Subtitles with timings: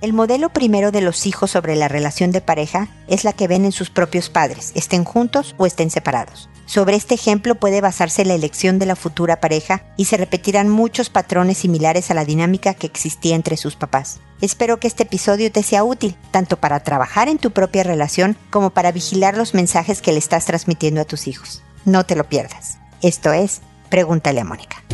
[0.00, 3.64] El modelo primero de los hijos sobre la relación de pareja es la que ven
[3.64, 6.48] en sus propios padres, estén juntos o estén separados.
[6.66, 11.10] Sobre este ejemplo puede basarse la elección de la futura pareja y se repetirán muchos
[11.10, 14.20] patrones similares a la dinámica que existía entre sus papás.
[14.40, 18.70] Espero que este episodio te sea útil, tanto para trabajar en tu propia relación como
[18.70, 21.64] para vigilar los mensajes que le estás transmitiendo a tus hijos.
[21.84, 22.78] No te lo pierdas.
[23.02, 24.84] Esto es, pregúntale a Mónica.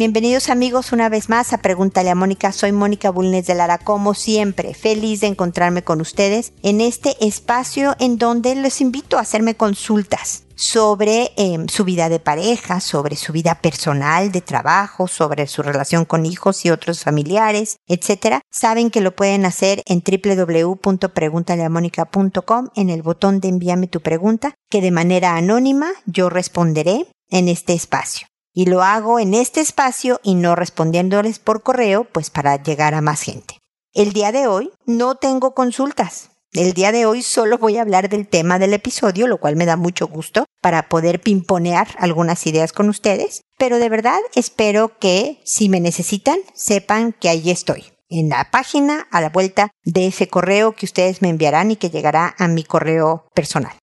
[0.00, 2.52] Bienvenidos amigos una vez más a Pregúntale a Mónica.
[2.52, 7.94] Soy Mónica Bulnes de Lara, como siempre, feliz de encontrarme con ustedes en este espacio
[8.00, 13.34] en donde les invito a hacerme consultas sobre em, su vida de pareja, sobre su
[13.34, 18.40] vida personal, de trabajo, sobre su relación con hijos y otros familiares, etc.
[18.50, 24.80] Saben que lo pueden hacer en www.preguntaleamónica.com en el botón de envíame tu pregunta, que
[24.80, 30.34] de manera anónima yo responderé en este espacio y lo hago en este espacio y
[30.34, 33.58] no respondiéndoles por correo, pues para llegar a más gente.
[33.92, 36.30] El día de hoy no tengo consultas.
[36.52, 39.66] El día de hoy solo voy a hablar del tema del episodio, lo cual me
[39.66, 45.40] da mucho gusto para poder pimponear algunas ideas con ustedes, pero de verdad espero que
[45.44, 50.28] si me necesitan, sepan que ahí estoy, en la página a la vuelta de ese
[50.28, 53.76] correo que ustedes me enviarán y que llegará a mi correo personal.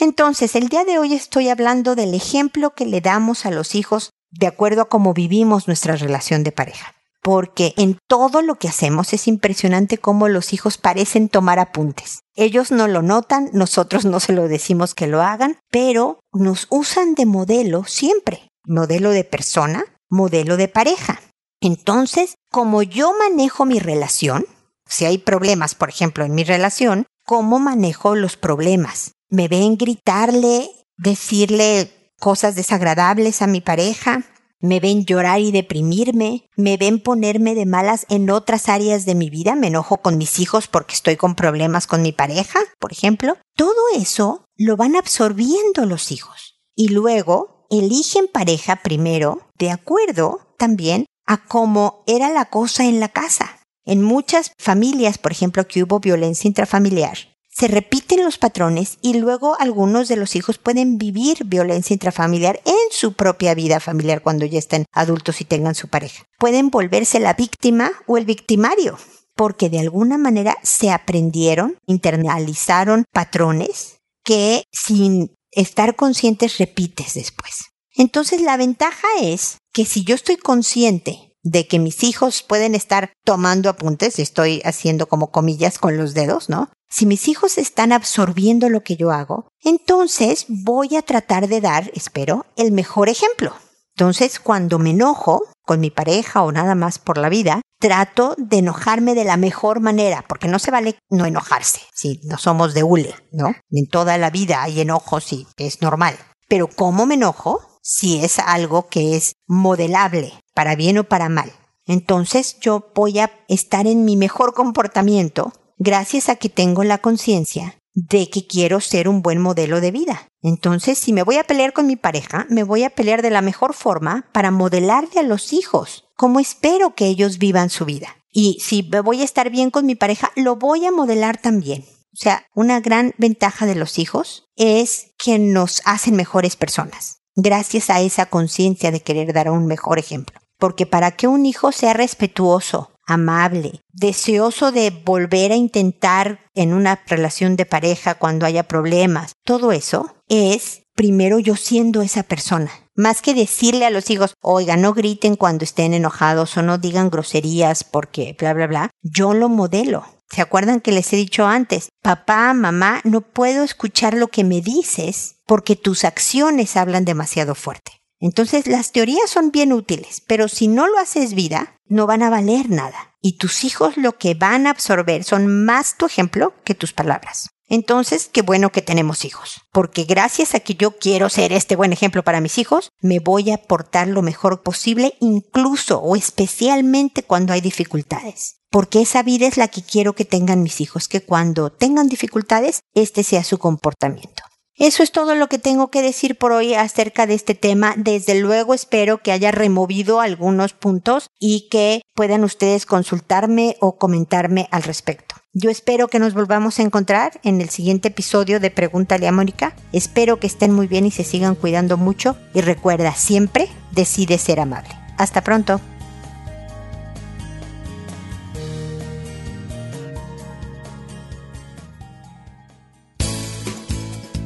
[0.00, 4.10] Entonces, el día de hoy estoy hablando del ejemplo que le damos a los hijos
[4.30, 6.94] de acuerdo a cómo vivimos nuestra relación de pareja.
[7.22, 12.20] Porque en todo lo que hacemos es impresionante cómo los hijos parecen tomar apuntes.
[12.34, 17.14] Ellos no lo notan, nosotros no se lo decimos que lo hagan, pero nos usan
[17.14, 18.48] de modelo siempre.
[18.64, 21.20] Modelo de persona, modelo de pareja.
[21.60, 24.46] Entonces, como yo manejo mi relación,
[24.86, 29.12] si hay problemas, por ejemplo, en mi relación, ¿cómo manejo los problemas?
[29.30, 34.24] Me ven gritarle, decirle cosas desagradables a mi pareja,
[34.60, 39.30] me ven llorar y deprimirme, me ven ponerme de malas en otras áreas de mi
[39.30, 43.38] vida, me enojo con mis hijos porque estoy con problemas con mi pareja, por ejemplo.
[43.56, 46.60] Todo eso lo van absorbiendo los hijos.
[46.76, 53.08] Y luego eligen pareja primero, de acuerdo también a cómo era la cosa en la
[53.08, 53.60] casa.
[53.86, 57.16] En muchas familias, por ejemplo, que hubo violencia intrafamiliar,
[57.60, 62.74] se repiten los patrones y luego algunos de los hijos pueden vivir violencia intrafamiliar en
[62.90, 66.24] su propia vida familiar cuando ya estén adultos y tengan su pareja.
[66.38, 68.96] Pueden volverse la víctima o el victimario
[69.36, 77.66] porque de alguna manera se aprendieron, internalizaron patrones que sin estar conscientes repites después.
[77.94, 83.12] Entonces la ventaja es que si yo estoy consciente de que mis hijos pueden estar
[83.22, 86.70] tomando apuntes, estoy haciendo como comillas con los dedos, ¿no?
[86.90, 91.90] Si mis hijos están absorbiendo lo que yo hago, entonces voy a tratar de dar,
[91.94, 93.54] espero, el mejor ejemplo.
[93.94, 98.58] Entonces, cuando me enojo con mi pareja o nada más por la vida, trato de
[98.58, 102.82] enojarme de la mejor manera, porque no se vale no enojarse, si no somos de
[102.82, 103.54] hule, ¿no?
[103.70, 106.18] En toda la vida hay enojos y es normal.
[106.48, 107.60] Pero ¿cómo me enojo?
[107.82, 111.52] Si es algo que es modelable, para bien o para mal.
[111.86, 117.74] Entonces yo voy a estar en mi mejor comportamiento gracias a que tengo la conciencia
[117.94, 120.28] de que quiero ser un buen modelo de vida.
[120.42, 123.40] Entonces, si me voy a pelear con mi pareja, me voy a pelear de la
[123.40, 128.16] mejor forma para modelarle a los hijos cómo espero que ellos vivan su vida.
[128.30, 131.82] Y si voy a estar bien con mi pareja, lo voy a modelar también.
[132.12, 137.88] O sea, una gran ventaja de los hijos es que nos hacen mejores personas, gracias
[137.88, 141.94] a esa conciencia de querer dar un mejor ejemplo porque para que un hijo sea
[141.94, 149.32] respetuoso, amable, deseoso de volver a intentar en una relación de pareja cuando haya problemas,
[149.44, 152.70] todo eso es primero yo siendo esa persona.
[152.94, 157.10] Más que decirle a los hijos, oiga, no griten cuando estén enojados o no digan
[157.10, 160.04] groserías porque bla, bla, bla, yo lo modelo.
[160.30, 161.88] ¿Se acuerdan que les he dicho antes?
[162.02, 167.99] Papá, mamá, no puedo escuchar lo que me dices porque tus acciones hablan demasiado fuerte.
[168.20, 172.30] Entonces las teorías son bien útiles, pero si no lo haces vida, no van a
[172.30, 173.16] valer nada.
[173.22, 177.48] Y tus hijos lo que van a absorber son más tu ejemplo que tus palabras.
[177.66, 181.92] Entonces, qué bueno que tenemos hijos, porque gracias a que yo quiero ser este buen
[181.92, 187.52] ejemplo para mis hijos, me voy a portar lo mejor posible, incluso o especialmente cuando
[187.52, 188.56] hay dificultades.
[188.70, 192.80] Porque esa vida es la que quiero que tengan mis hijos, que cuando tengan dificultades,
[192.92, 194.42] este sea su comportamiento.
[194.80, 197.92] Eso es todo lo que tengo que decir por hoy acerca de este tema.
[197.98, 204.68] Desde luego espero que haya removido algunos puntos y que puedan ustedes consultarme o comentarme
[204.70, 205.34] al respecto.
[205.52, 209.76] Yo espero que nos volvamos a encontrar en el siguiente episodio de Pregúntale a Mónica.
[209.92, 212.38] Espero que estén muy bien y se sigan cuidando mucho.
[212.54, 214.96] Y recuerda, siempre decide ser amable.
[215.18, 215.78] Hasta pronto.